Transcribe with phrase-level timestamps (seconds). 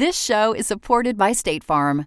[0.00, 2.06] This show is supported by State Farm.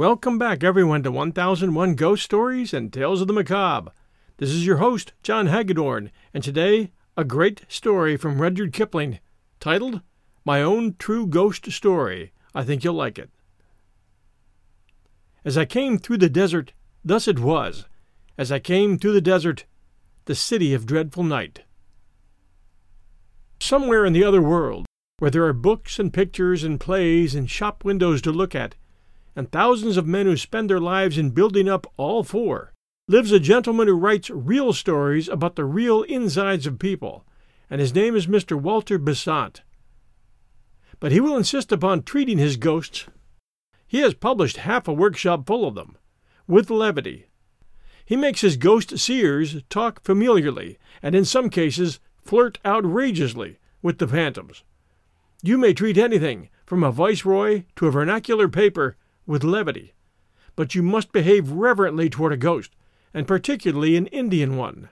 [0.00, 3.92] Welcome back, everyone, to 1001 Ghost Stories and Tales of the Macabre.
[4.38, 9.18] This is your host, John Hagedorn, and today, a great story from Rudyard Kipling
[9.60, 10.00] titled
[10.42, 12.32] My Own True Ghost Story.
[12.54, 13.28] I think you'll like it.
[15.44, 16.72] As I came through the desert,
[17.04, 17.84] thus it was.
[18.38, 19.66] As I came through the desert,
[20.24, 21.64] the city of dreadful night.
[23.60, 24.86] Somewhere in the other world,
[25.18, 28.76] where there are books and pictures and plays and shop windows to look at,
[29.34, 32.72] and thousands of men who spend their lives in building up all four,
[33.08, 37.24] lives a gentleman who writes real stories about the real insides of people,
[37.68, 38.60] and his name is Mr.
[38.60, 39.62] Walter Besant.
[40.98, 43.06] But he will insist upon treating his ghosts.
[43.86, 45.96] He has published half a workshop full of them,
[46.46, 47.26] with levity.
[48.04, 54.08] He makes his ghost seers talk familiarly, and in some cases flirt outrageously with the
[54.08, 54.62] phantoms.
[55.42, 58.96] You may treat anything, from a viceroy to a vernacular paper,
[59.30, 59.94] with levity,
[60.56, 62.74] but you must behave reverently toward a ghost,
[63.14, 64.88] and particularly an Indian one.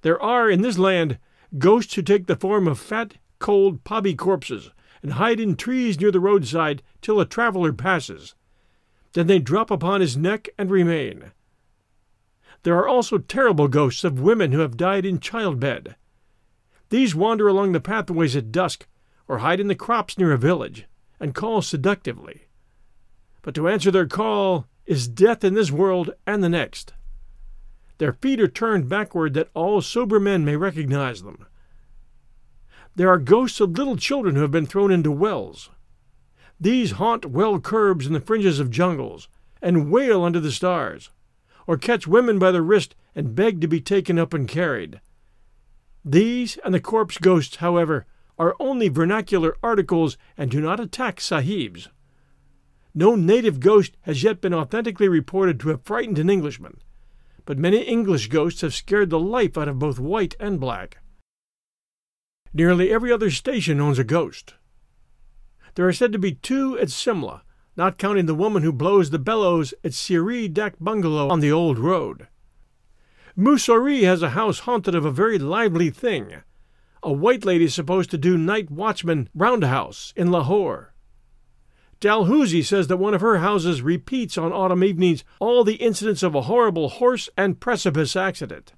[0.00, 1.18] There are in this land
[1.58, 4.70] ghosts who take the form of fat, cold, pobby corpses
[5.02, 8.34] and hide in trees near the roadside till a traveler passes.
[9.12, 11.32] Then they drop upon his neck and remain.
[12.62, 15.96] There are also terrible ghosts of women who have died in childbed.
[16.88, 18.86] These wander along the pathways at dusk,
[19.28, 20.86] or hide in the crops near a village,
[21.20, 22.43] and call seductively
[23.44, 26.94] but to answer their call is death in this world and the next.
[27.98, 31.46] Their feet are turned backward that all sober men may recognize them.
[32.96, 35.68] There are ghosts of little children who have been thrown into wells.
[36.58, 39.28] These haunt well curbs in the fringes of jungles,
[39.60, 41.10] and wail under the stars,
[41.66, 45.00] or catch women by the wrist and beg to be taken up and carried.
[46.02, 48.06] These and the corpse ghosts, however,
[48.38, 51.88] are only vernacular articles and do not attack sahibs.
[52.94, 56.78] No native ghost has yet been authentically reported to have frightened an Englishman,
[57.44, 60.98] but many English ghosts have scared the life out of both white and black.
[62.52, 64.54] Nearly every other station owns a ghost.
[65.74, 67.42] There are said to be two at Simla,
[67.76, 71.80] not counting the woman who blows the bellows at Siri Dak Bungalow on the old
[71.80, 72.28] road.
[73.36, 76.42] Mussoorie has a house haunted of a very lively thing.
[77.02, 80.93] A white lady supposed to do night watchman round a house in Lahore.
[82.00, 86.34] Dalhousie says that one of her houses repeats on autumn evenings all the incidents of
[86.34, 88.72] a horrible horse and precipice accident.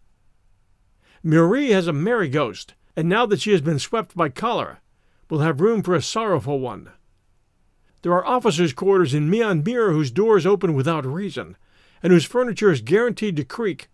[1.25, 4.81] Murree has a merry ghost, and now that she has been swept by cholera,
[5.29, 6.91] will have room for a sorrowful one.
[8.03, 11.57] There are officers' quarters in Mianmir whose doors open without reason,
[12.03, 13.89] and whose furniture is guaranteed to creak,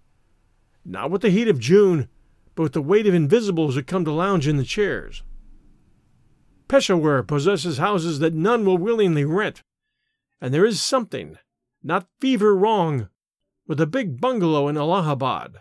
[0.84, 2.08] not with the heat of June,
[2.54, 5.22] but with the weight of invisibles who come to lounge in the chairs.
[6.72, 9.62] Peshawar possesses houses that none will willingly rent,
[10.40, 11.36] and there is something,
[11.82, 13.10] not fever wrong,
[13.66, 15.60] with a big bungalow in Allahabad.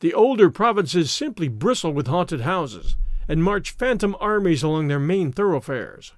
[0.00, 2.96] The older provinces simply bristle with haunted houses
[3.28, 6.14] and march phantom armies along their main thoroughfares.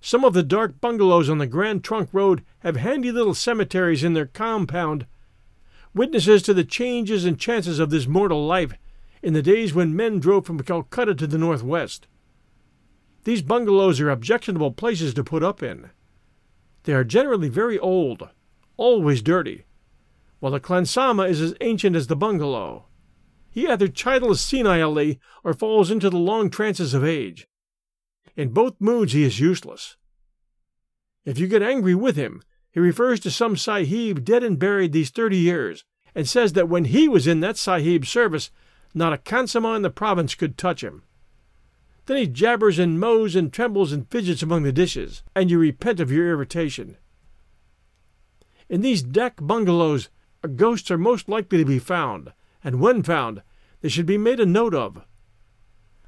[0.00, 4.12] Some of the dark bungalows on the Grand Trunk Road have handy little cemeteries in
[4.12, 5.04] their compound,
[5.92, 8.74] witnesses to the changes and chances of this mortal life
[9.22, 12.06] in the days when men drove from Calcutta to the northwest.
[13.24, 15.90] These bungalows are objectionable places to put up in.
[16.84, 18.28] They are generally very old,
[18.76, 19.64] always dirty,
[20.40, 22.86] while the Khansama is as ancient as the bungalow.
[23.50, 27.48] He either chidles senilely or falls into the long trances of age.
[28.36, 29.96] In both moods he is useless.
[31.24, 35.10] If you get angry with him, he refers to some sahib dead and buried these
[35.10, 38.50] thirty years, and says that when he was in that sahib's service,
[38.94, 41.02] not a khansama in the province could touch him.
[42.06, 46.00] Then he jabbers and mows and trembles and fidgets among the dishes, and you repent
[46.00, 46.96] of your irritation.
[48.68, 50.08] In these dak bungalows,
[50.56, 52.32] ghosts are most likely to be found,
[52.64, 53.42] and when found,
[53.80, 55.04] they should be made a note of.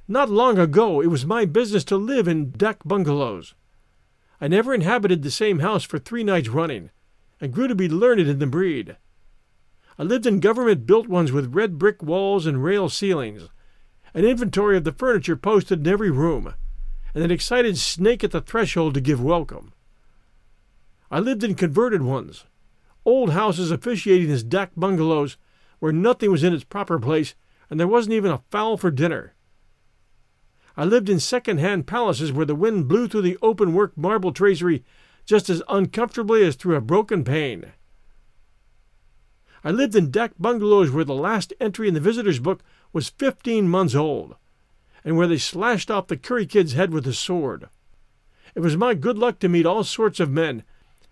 [0.08, 3.54] Not long ago, it was my business to live in dak bungalows.
[4.40, 6.90] I never inhabited the same house for three nights running,
[7.40, 8.96] and grew to be learned in the breed.
[10.00, 13.50] I lived in government built ones with red brick walls and rail ceilings,
[14.14, 16.54] an inventory of the furniture posted in every room,
[17.14, 19.74] and an excited snake at the threshold to give welcome.
[21.10, 22.46] I lived in converted ones,
[23.04, 25.36] old houses officiating as dak bungalows,
[25.80, 27.34] where nothing was in its proper place
[27.68, 29.34] and there wasn't even a fowl for dinner.
[30.78, 34.82] I lived in second-hand palaces where the wind blew through the open-work marble tracery
[35.26, 37.74] just as uncomfortably as through a broken pane.
[39.62, 42.62] I lived in dak bungalows where the last entry in the visitor's book
[42.92, 44.36] was fifteen months old,
[45.04, 47.68] and where they slashed off the curry kid's head with a sword.
[48.54, 50.64] It was my good luck to meet all sorts of men,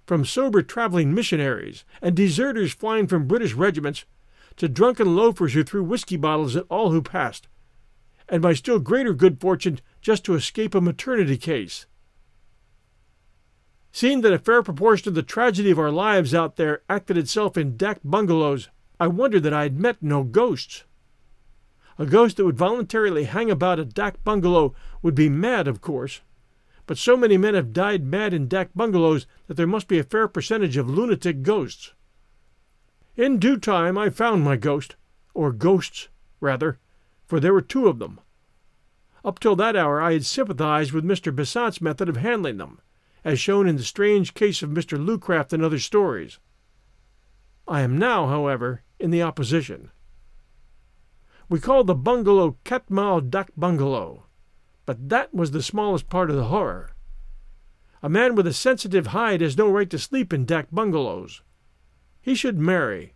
[0.07, 4.07] from sober traveling missionaries and deserters flying from British regiments
[4.57, 7.47] to drunken loafers who threw whiskey bottles at all who passed,
[8.29, 11.87] and my still greater good fortune just to escape a maternity case.
[13.93, 17.57] Seeing that a fair proportion of the tragedy of our lives out there acted itself
[17.57, 18.69] in dak bungalows,
[19.01, 20.85] I wondered that I had met no ghosts.
[21.99, 26.21] A ghost that would voluntarily hang about a dak bungalow would be mad, of course,
[26.87, 30.05] but so many men have died mad in dak bungalows that there must be a
[30.05, 31.93] fair percentage of lunatic ghosts.
[33.17, 34.97] In due time I found my ghost,
[35.35, 36.09] or ghosts,
[36.41, 36.79] rather,
[37.27, 38.21] for there were two of them.
[39.25, 41.35] Up till that hour I had sympathized with Mr.
[41.35, 42.81] Besant's method of handling them,
[43.29, 44.97] as shown in the strange case of Mr.
[44.97, 46.39] Lucraft and other stories.
[47.69, 49.91] I am now, however, in the opposition.
[51.47, 54.25] We called the bungalow Katmal Dak Bungalow,
[54.87, 56.93] but that was the smallest part of the horror.
[58.03, 61.43] A man with a sensitive hide has no right to sleep in dak bungalows.
[62.23, 63.13] He should marry.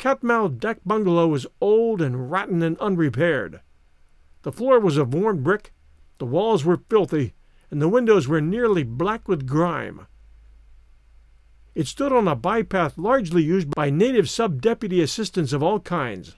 [0.00, 3.60] Katmal Dak Bungalow was old and rotten and unrepaired.
[4.42, 5.72] The floor was of worn brick,
[6.18, 7.34] the walls were filthy,
[7.70, 10.06] and the windows were nearly black with grime.
[11.74, 16.36] It stood on a bypath largely used by native sub deputy assistants of all kinds,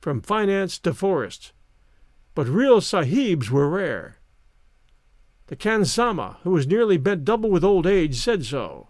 [0.00, 1.52] from finance to forests.
[2.34, 4.16] But real sahibs were rare.
[5.46, 8.88] The Khansama, who was nearly bent double with old age, said so.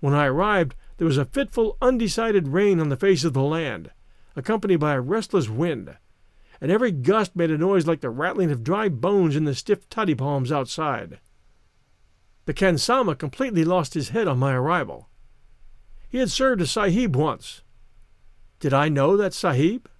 [0.00, 3.90] When I arrived, there was a fitful, undecided rain on the face of the land,
[4.36, 5.96] accompanied by a restless wind,
[6.62, 9.90] and every gust made a noise like the rattling of dry bones in the stiff
[9.90, 11.18] toddy palms outside.
[12.44, 15.08] The Khansama completely lost his head on my arrival.
[16.08, 17.62] He had served a sahib once.
[18.60, 19.90] Did I know that sahib?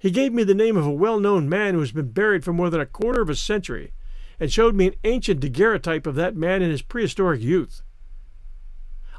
[0.00, 2.52] He gave me the name of a well known man who has been buried for
[2.52, 3.92] more than a quarter of a century,
[4.40, 7.82] and showed me an ancient daguerreotype of that man in his prehistoric youth.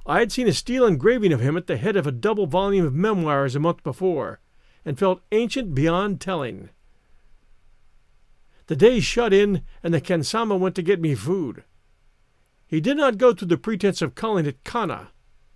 [0.05, 2.85] I had seen a steel engraving of him at the head of a double volume
[2.85, 4.41] of memoirs a month before,
[4.85, 6.69] and felt ancient beyond telling.
[8.67, 11.63] The day shut in, and the Khansama went to get me food.
[12.65, 15.09] He did not go through the pretense of calling it khana,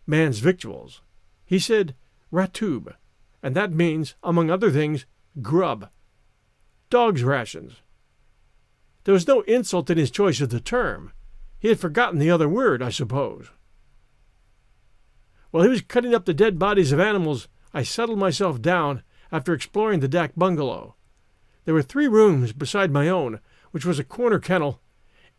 [0.05, 1.01] man's victuals.
[1.46, 1.96] He said
[2.31, 2.93] ratub,
[3.41, 5.05] and that means, among other things,
[5.41, 5.89] grub.
[6.89, 7.81] Dog's rations.
[9.05, 11.13] There was no insult in his choice of the term.
[11.60, 13.50] He had forgotten the other word, I suppose.
[15.51, 19.53] While he was cutting up the dead bodies of animals, I settled myself down after
[19.53, 20.96] exploring the dak bungalow.
[21.65, 23.39] There were three rooms beside my own,
[23.72, 24.81] which was a corner kennel,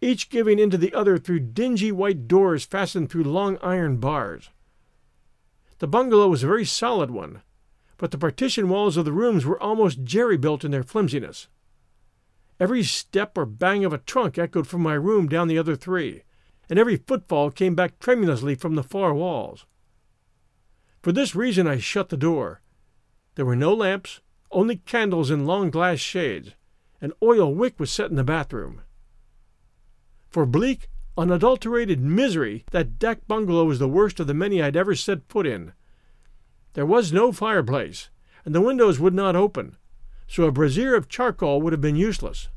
[0.01, 4.51] each giving into the other through dingy white doors fastened through long iron bars.
[5.79, 7.43] The bungalow was a very solid one,
[7.97, 11.49] but the partition walls of the rooms were almost jerry built in their flimsiness.
[12.61, 16.23] Every step or bang of a trunk echoed from my room down the other three,
[16.69, 19.67] and every footfall came back tremulously from the far walls.
[21.03, 22.61] For this reason I shut the door.
[23.39, 26.55] There were no lamps, only candles in long glass shades.
[27.01, 28.81] An oil wick was set in the bathroom.
[30.29, 34.97] For bleak, unadulterated misery, that dak bungalow was the worst of the many I'd ever
[34.97, 35.73] set foot in.
[36.73, 38.11] There was no fireplace,
[38.45, 39.77] and the windows would not open,
[40.27, 42.49] so a brazier of charcoal would have been useless.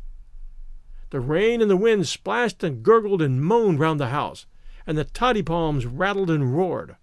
[1.11, 4.47] The rain and the wind splashed and gurgled and moaned round the house,
[4.88, 6.95] and the toddy palms rattled and roared.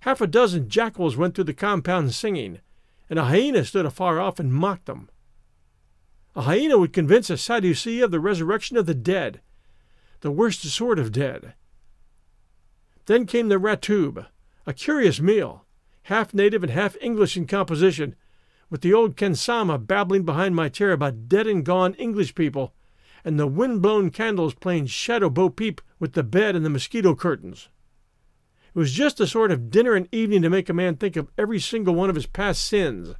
[0.00, 2.60] Half a dozen jackals went through the compound singing,
[3.08, 5.08] and a hyena stood afar off and mocked them.
[6.34, 9.40] A hyena would convince a Sadducee of the resurrection of the dead,
[10.20, 11.54] the worst sort of dead.
[13.06, 14.26] Then came the ratub,
[14.66, 15.64] a curious meal,
[16.04, 18.16] half native and half English in composition,
[18.68, 22.74] with the old Khansama babbling behind my chair about dead and gone English people,
[23.24, 27.68] and the wind-blown candles playing shadow bo peep with the bed and the mosquito curtains.
[28.76, 31.30] It was just the sort of dinner and evening to make a man think of
[31.38, 33.14] every single one of his past sins,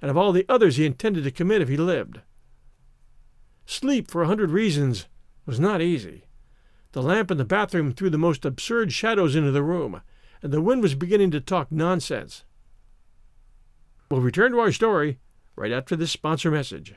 [0.00, 2.22] and of all the others he intended to commit if he lived.
[3.66, 5.08] Sleep, for a hundred reasons,
[5.44, 6.24] was not easy.
[6.92, 10.00] The lamp in the bathroom threw the most absurd shadows into the room,
[10.42, 12.44] and the wind was beginning to talk nonsense.
[14.10, 15.18] We'll return to our story
[15.56, 16.94] right after this sponsor message.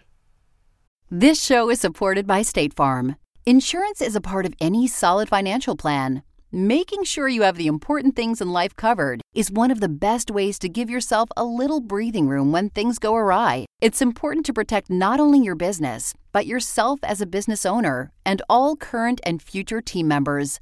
[1.11, 3.17] This show is supported by State Farm.
[3.45, 6.23] Insurance is a part of any solid financial plan.
[6.57, 10.31] Making sure you have the important things in life covered is one of the best
[10.31, 13.65] ways to give yourself a little breathing room when things go awry.
[13.81, 18.41] It's important to protect not only your business, but yourself as a business owner and
[18.49, 20.61] all current and future team members.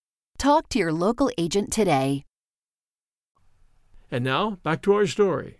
[0.41, 2.25] Talk to your local agent today.
[4.09, 5.59] And now, back to our story.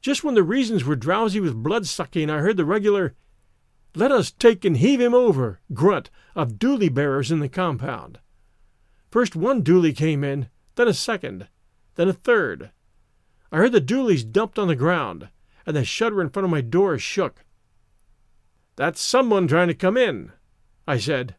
[0.00, 3.14] Just when the reasons were drowsy with blood sucking, I heard the regular,
[3.94, 8.20] let us take and heave him over grunt of doolie bearers in the compound.
[9.10, 11.48] First one doolie came in, then a second,
[11.96, 12.70] then a third.
[13.52, 15.28] I heard the doolies dumped on the ground,
[15.66, 17.44] and the shutter in front of my door shook.
[18.76, 20.32] That's someone trying to come in,
[20.88, 21.36] I said.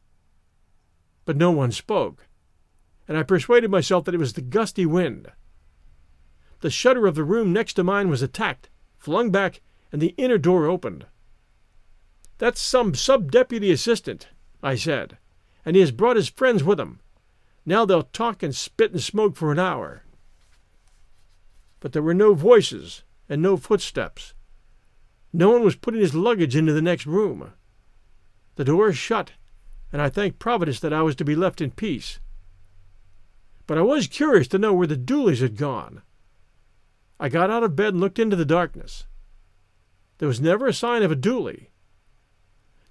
[1.28, 2.26] But no one spoke,
[3.06, 5.30] and I persuaded myself that it was the gusty wind.
[6.62, 9.60] The shutter of the room next to mine was attacked, flung back,
[9.92, 11.06] and the inner door opened.
[12.38, 14.30] That's some sub deputy assistant,
[14.64, 15.18] I said,
[15.66, 17.02] and he has brought his friends with him.
[17.66, 20.04] Now they'll talk and spit and smoke for an hour.
[21.82, 24.34] But there were no voices and no footsteps.
[25.34, 27.52] No one was putting his luggage into the next room.
[28.56, 29.34] The door shut,
[29.92, 32.20] and I thanked Providence that I was to be left in peace.
[33.66, 36.02] But I was curious to know where the doolies had gone.
[37.20, 39.06] I got out of bed and looked into the darkness.
[40.20, 41.68] There was never a sign of a Doolie.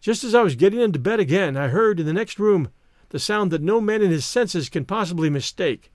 [0.01, 2.71] Just as I was getting into bed again, I heard in the next room
[3.11, 5.91] the sound that no man in his senses can possibly mistake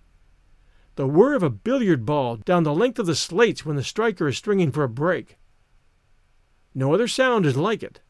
[0.95, 4.27] the whir of a billiard ball down the length of the slates when the striker
[4.27, 5.37] is stringing for a break.
[6.75, 8.01] No other sound is like it.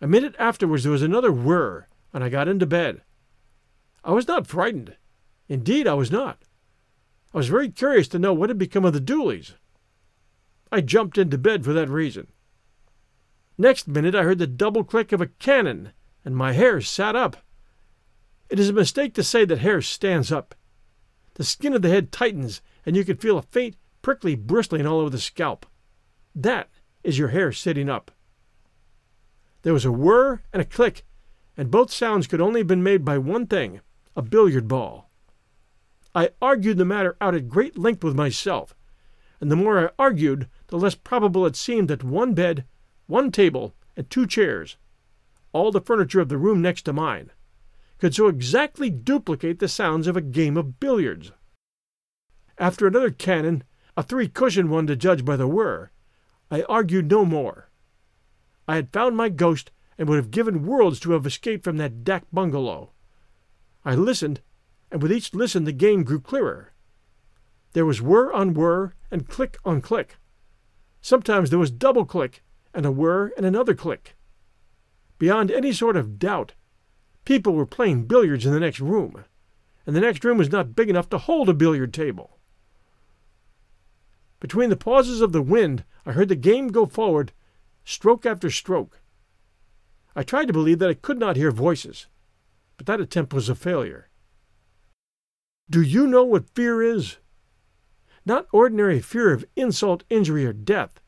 [0.00, 3.02] A minute afterwards there was another whir, and I got into bed.
[4.02, 4.96] I was not frightened.
[5.48, 6.42] Indeed, I was not.
[7.34, 9.54] I was very curious to know what had become of the Doolies.
[10.72, 12.28] I jumped into bed for that reason.
[13.58, 15.92] Next minute I heard the double click of a cannon,
[16.24, 17.36] and my hair sat up.
[18.48, 20.54] It is a mistake to say that hair stands up.
[21.34, 25.00] The skin of the head tightens, and you can feel a faint, prickly bristling all
[25.00, 25.66] over the scalp.
[26.34, 26.68] That
[27.04, 28.10] is your hair sitting up.
[29.62, 31.04] There was a whir and a click,
[31.56, 33.80] and both sounds could only have been made by one thing
[34.16, 35.10] a billiard ball.
[36.14, 38.74] I argued the matter out at great length with myself,
[39.40, 42.64] and the more I argued, the less probable it seemed that one bed,
[43.06, 44.76] one table, and two chairs,
[45.52, 47.30] all the furniture of the room next to mine,
[47.98, 51.32] could so exactly duplicate the sounds of a game of billiards.
[52.58, 53.64] After another cannon,
[53.96, 55.90] a three cushioned one to judge by the whir,
[56.50, 57.69] I argued no more.
[58.70, 62.04] I had found my ghost and would have given worlds to have escaped from that
[62.04, 62.92] dak bungalow.
[63.84, 64.42] I listened
[64.92, 66.72] and with each listen the game grew clearer.
[67.72, 70.18] There was whir on whir and click on click.
[71.00, 74.14] Sometimes there was double click and a whir and another click.
[75.18, 76.52] Beyond any sort of doubt,
[77.24, 79.24] people were playing billiards in the next room,
[79.84, 82.38] and the next room was not big enough to hold a billiard table.
[84.38, 87.32] Between the pauses of the wind, I heard the game go forward,
[87.84, 89.00] stroke after stroke.
[90.14, 92.06] I tried to believe that I could not hear voices,
[92.76, 94.08] but that attempt was a failure.
[95.68, 97.18] Do you know what fear is?
[98.26, 101.00] Not ordinary fear of insult, injury, or death,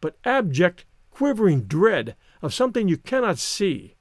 [0.00, 3.96] but abject, quivering dread of something you cannot see.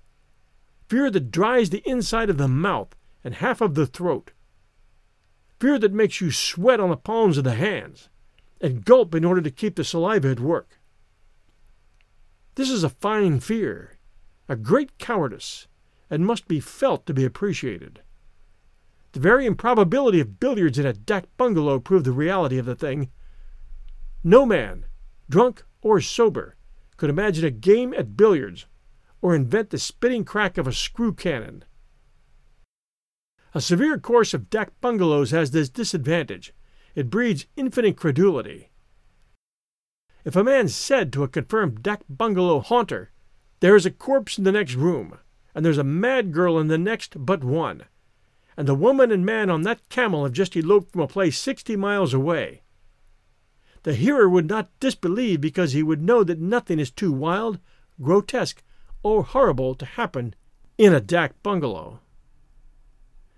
[0.87, 4.31] Fear that dries the inside of the mouth and half of the throat.
[5.59, 8.09] fear that makes you sweat on the palms of the hands
[8.61, 10.78] and gulp in order to keep the saliva at work.
[12.59, 13.99] This is a fine fear,
[14.49, 15.69] a great cowardice,
[16.09, 18.01] and must be felt to be appreciated.
[19.13, 23.11] The very improbability of billiards in a dak bungalow proved the reality of the thing.
[24.25, 24.87] No man,
[25.29, 26.57] drunk or sober,
[26.97, 28.65] could imagine a game at billiards
[29.21, 31.63] or invent the spitting crack of a screw cannon.
[33.53, 36.53] A severe course of dak bungalows has this disadvantage
[36.93, 38.68] it breeds infinite credulity.
[40.25, 43.11] If a man said to a confirmed dak bungalow haunter,
[43.59, 45.19] There is a corpse in the next room,
[45.55, 47.85] and there's a mad girl in the next but one,
[48.57, 51.75] and the woman and man on that camel have just eloped from a place sixty
[51.75, 52.61] miles away,
[53.83, 57.59] the hearer would not disbelieve because he would know that nothing is too wild,
[58.01, 58.61] grotesque,
[59.03, 60.35] or horrible to happen
[60.77, 62.01] in a dak bungalow.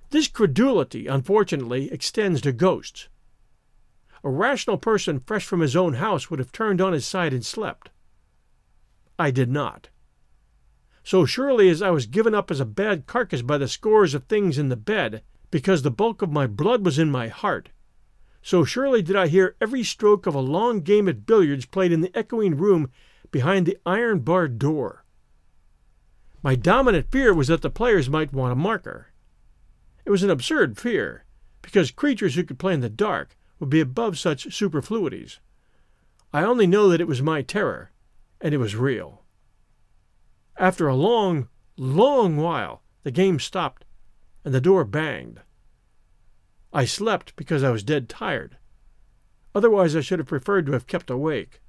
[0.10, 3.08] This credulity, unfortunately, extends to ghosts.
[4.24, 7.46] A rational person fresh from his own house would have turned on his side and
[7.46, 7.90] slept.
[9.18, 9.90] I did not.
[11.04, 14.25] So surely as I was given up as a bad carcass by the scores of
[14.25, 17.70] things in the bed, because the bulk of my blood was in my heart,
[18.42, 22.01] so surely did I hear every stroke of a long game at billiards played in
[22.01, 22.90] the echoing room
[23.32, 25.06] behind the iron barred door.
[26.42, 29.08] My dominant fear was that the players might want a marker.
[30.06, 31.25] It was an absurd fear,
[31.62, 35.39] because creatures who could play in the dark would be above such superfluities.
[36.34, 37.91] I only know that it was my terror,
[38.41, 39.24] and it was real.
[40.58, 43.86] After a long, long while, the game stopped,
[44.44, 45.41] and the door banged.
[46.74, 48.58] I slept because I was dead tired.
[49.53, 51.62] Otherwise, I should have preferred to have kept awake.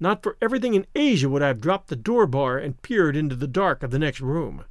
[0.00, 3.36] Not for everything in Asia would I have dropped the door bar and peered into
[3.36, 4.64] the dark of the next room.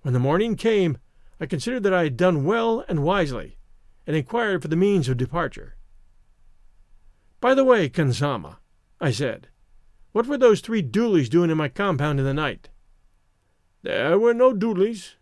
[0.00, 0.96] When the morning came,
[1.38, 3.58] I considered that I had done well and wisely,
[4.06, 5.76] and inquired for the means of departure.
[7.40, 8.56] By the way, Khansamah,
[9.00, 9.48] I said,
[10.12, 12.68] what were those three doolies doing in my compound in the night?
[13.82, 15.16] There were no doolies,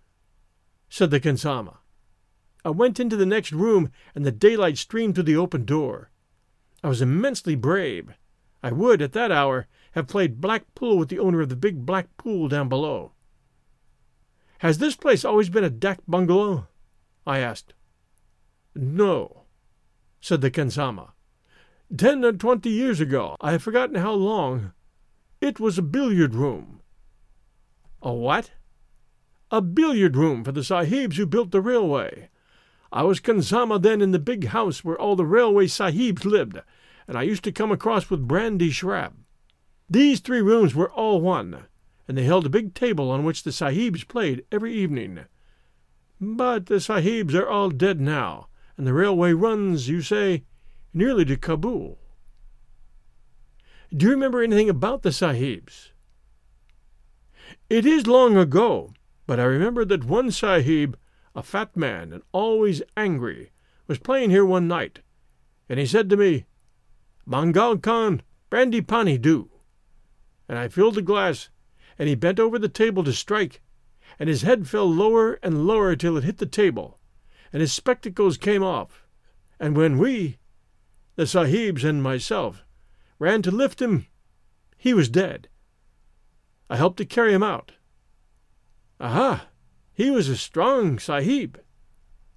[0.88, 1.76] said the Khansamah.
[2.64, 6.10] I went into the next room, and the daylight streamed through the open door.
[6.82, 8.14] I was immensely brave.
[8.62, 11.86] I would, at that hour, have played black pool with the owner of the big
[11.86, 13.12] black pool down below.
[14.58, 16.66] Has this place always been a dak bungalow?
[17.26, 17.74] I asked.
[18.80, 19.42] No,
[20.20, 21.10] said the Khansamah.
[21.96, 24.70] Ten or twenty years ago, I have forgotten how long,
[25.40, 26.80] it was a billiard room.
[28.02, 28.52] A what?
[29.50, 32.28] A billiard room for the sahibs who built the railway.
[32.92, 36.62] I was Khansamah then in the big house where all the railway sahibs lived,
[37.08, 39.14] and I used to come across with brandy shrab.
[39.90, 41.64] These three rooms were all one,
[42.06, 45.24] and they held a big table on which the sahibs played every evening.
[46.20, 48.46] But the sahibs are all dead now,
[48.78, 50.44] and the railway runs, you say,
[50.94, 51.98] nearly to Kabul.
[53.94, 55.90] Do you remember anything about the sahibs?
[57.68, 58.94] It is long ago,
[59.26, 60.96] but I remember that one sahib
[61.38, 63.52] a fat man and always angry,
[63.86, 65.02] was playing here one night,
[65.68, 66.46] and he said to me,
[67.24, 69.48] Mangal Khan, brandy pani do.
[70.48, 71.48] And I filled the glass,
[71.96, 73.60] and he bent over the table to strike,
[74.18, 76.97] and his head fell lower and lower till it hit the table,
[77.52, 79.06] and his spectacles came off.
[79.60, 80.38] And when we,
[81.16, 82.64] the sahibs and myself,
[83.18, 84.06] ran to lift him,
[84.76, 85.48] he was dead.
[86.70, 87.72] I helped to carry him out.
[89.00, 89.48] Aha!
[89.92, 91.60] He was a strong sahib.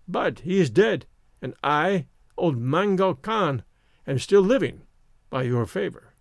[0.07, 1.05] But he is dead,
[1.41, 3.63] and I, old Mangal Khan,
[4.07, 4.81] am still living
[5.29, 6.13] by your favor.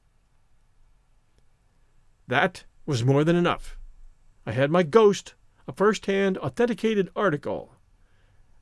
[2.27, 3.79] That was more than enough.
[4.47, 5.35] I had my ghost,
[5.67, 7.75] a first hand, authenticated article.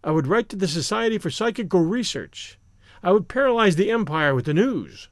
[0.04, 2.58] I would write to the Society for Psychical Research.
[3.02, 5.08] I would paralyze the empire with the news.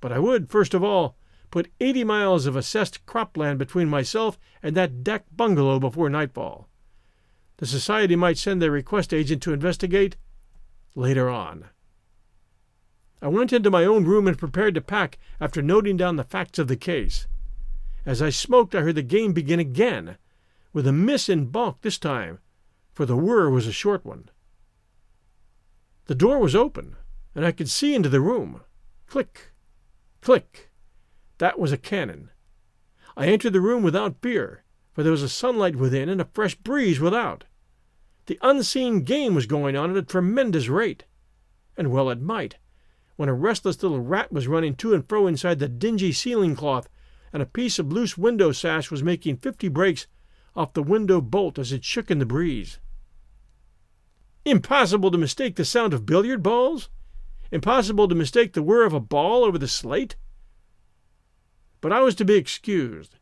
[0.00, 1.16] But I would, first of all,
[1.50, 6.68] put eighty miles of assessed cropland between myself and that dak bungalow before nightfall.
[7.58, 10.16] The Society might send their request agent to investigate
[10.94, 11.66] later on.
[13.20, 16.58] I went into my own room and prepared to pack after noting down the facts
[16.58, 17.26] of the case.
[18.06, 20.16] As I smoked, I heard the game begin again,
[20.72, 22.38] with a miss in balk this time,
[23.00, 24.28] for the whir was a short one.
[26.04, 26.96] The door was open,
[27.34, 28.60] and I could see into the room.
[29.06, 29.52] Click,
[30.20, 30.68] click.
[31.38, 32.28] That was a cannon.
[33.16, 36.56] I entered the room without fear, for there was a sunlight within and a fresh
[36.56, 37.44] breeze without.
[38.26, 41.04] The unseen game was going on at a tremendous rate.
[41.78, 42.58] And well it might,
[43.16, 46.86] when a restless little rat was running to and fro inside the dingy ceiling cloth,
[47.32, 50.06] and a piece of loose window sash was making fifty breaks
[50.54, 52.78] off the window bolt as it shook in the breeze.
[54.44, 56.88] Impossible to mistake the sound of billiard balls?
[57.52, 60.16] Impossible to mistake the whir of a ball over the slate?
[61.80, 63.16] But I was to be excused.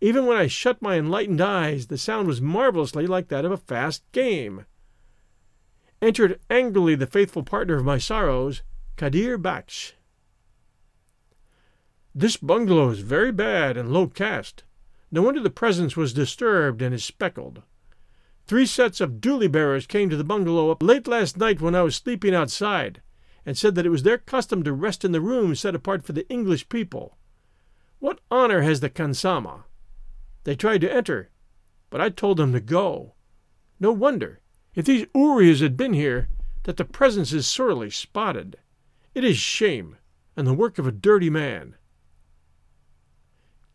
[0.00, 3.56] Even when I shut my enlightened eyes, the sound was marvelously like that of a
[3.56, 4.66] fast game.
[6.02, 8.62] Entered angrily the faithful partner of my sorrows,
[8.96, 9.92] Kadir Baksh.
[12.14, 14.64] This bungalow is very bad and low caste.
[15.10, 17.62] No wonder the presence was disturbed and is speckled.
[18.46, 21.96] Three sets of doolie bearers came to the bungalow late last night when I was
[21.96, 23.00] sleeping outside,
[23.46, 26.12] and said that it was their custom to rest in the room set apart for
[26.12, 27.16] the English people.
[28.00, 29.64] What honor has the Khansama?
[30.44, 31.30] They tried to enter,
[31.88, 33.14] but I told them to go.
[33.80, 34.40] No wonder,
[34.74, 36.28] if these Urias had been here,
[36.64, 38.58] that the presence is sorely spotted.
[39.14, 39.96] It is shame,
[40.36, 41.76] and the work of a dirty man.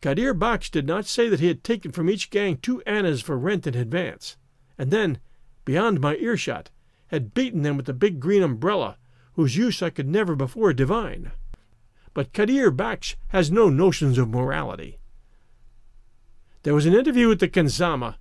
[0.01, 3.37] Kadir Baksh did not say that he had taken from each gang two annas for
[3.37, 4.37] rent in advance,
[4.79, 5.19] and then,
[5.65, 6.71] beyond my earshot,
[7.07, 8.97] had beaten them with the big green umbrella,
[9.33, 11.31] whose use I could never before divine.
[12.13, 14.97] But Kadir Baksh has no notions of morality.
[16.63, 18.15] There was an interview with the Khansama,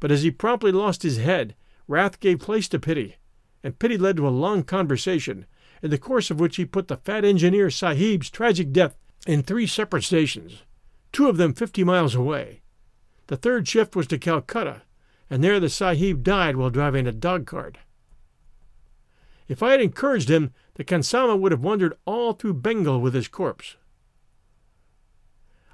[0.00, 1.54] but as he promptly lost his head,
[1.88, 3.16] wrath gave place to pity,
[3.64, 5.46] and pity led to a long conversation,
[5.82, 8.96] in the course of which he put the fat engineer Sahib's tragic death
[9.26, 10.62] in three separate stations,
[11.12, 12.60] two of them fifty miles away.
[13.28, 14.82] The third shift was to Calcutta,
[15.32, 17.78] and there the Sahib died while driving a dog cart.
[19.48, 23.28] If I had encouraged him, the Khansama would have wandered all through Bengal with his
[23.28, 23.76] corpse.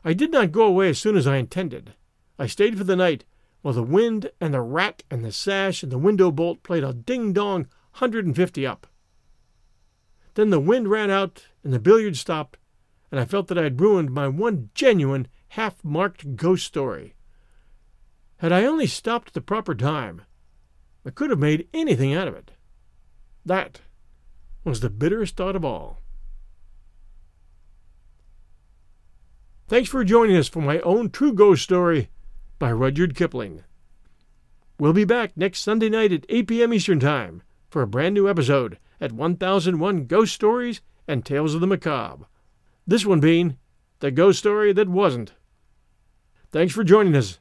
[0.04, 1.94] I did not go away as soon as I intended.
[2.38, 3.24] I stayed for the night,
[3.62, 6.92] while the wind and the rat and the sash and the window bolt played a
[6.92, 8.86] ding dong hundred and fifty up.
[10.34, 12.58] Then the wind ran out and the billiard stopped,
[13.10, 17.16] and I felt that I had ruined my one genuine, half marked ghost story.
[18.38, 20.22] Had I only stopped at the proper time,
[21.04, 22.52] I could have made anything out of it.
[23.44, 23.80] That
[24.64, 26.00] was the bitterest thought of all.
[29.66, 32.08] Thanks for joining us for my own true ghost story
[32.58, 33.64] by Rudyard Kipling.
[34.78, 36.72] We'll be back next Sunday night at 8 p.m.
[36.72, 41.66] Eastern Time for a brand new episode at 1001 Ghost Stories and Tales of the
[41.66, 42.26] Macabre.
[42.86, 43.58] This one being
[43.98, 45.34] The Ghost Story That Wasn't.
[46.50, 47.40] Thanks for joining us.